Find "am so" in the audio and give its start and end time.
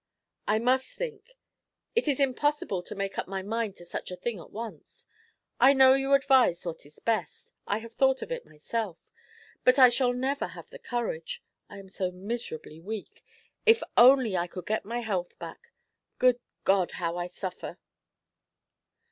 11.77-12.09